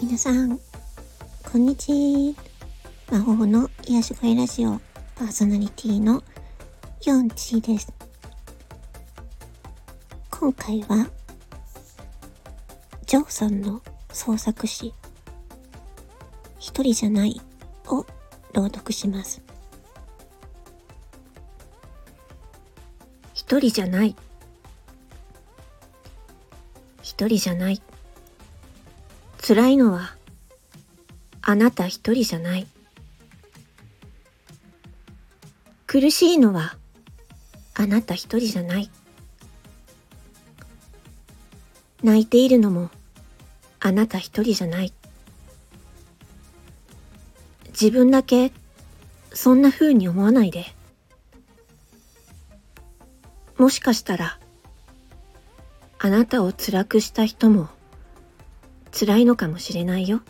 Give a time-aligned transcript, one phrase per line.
[0.00, 0.60] 皆さん、
[1.50, 2.32] こんにち
[3.10, 3.18] は。
[3.18, 4.78] 魔法の癒し声ラジオ
[5.16, 6.22] パーソナリティの
[7.04, 7.92] ヨンチーです。
[10.30, 11.08] 今回は、
[13.06, 13.82] ジョーさんの
[14.12, 14.94] 創作詩、
[16.60, 17.40] 一人じゃない
[17.88, 18.06] を
[18.52, 19.42] 朗読します。
[23.34, 24.14] 一人じゃない。
[27.02, 27.82] 一人じゃない。
[29.48, 30.14] 辛いのは、
[31.40, 32.66] あなた一人じゃない。
[35.86, 36.76] 苦しいのは、
[37.72, 38.90] あなた一人じゃない。
[42.02, 42.90] 泣いているのも、
[43.80, 44.92] あなた一人じゃない。
[47.68, 48.52] 自分だけ、
[49.32, 50.66] そんな風に思わないで。
[53.56, 54.38] もしかしたら、
[55.98, 57.77] あなたを辛くした人も、
[58.92, 60.22] 辛いのかもしれないよ。